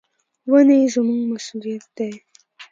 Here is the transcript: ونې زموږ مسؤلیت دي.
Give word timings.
ونې 0.51 0.79
زموږ 0.93 1.21
مسؤلیت 1.33 1.85
دي. 1.97 2.11